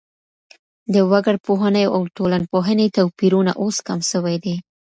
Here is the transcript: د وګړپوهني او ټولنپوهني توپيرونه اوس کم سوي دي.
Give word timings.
د 0.93 0.95
وګړپوهني 1.11 1.83
او 1.95 2.01
ټولنپوهني 2.15 2.87
توپيرونه 2.97 3.51
اوس 3.61 3.77
کم 3.87 3.99
سوي 4.11 4.37
دي. 4.43 4.55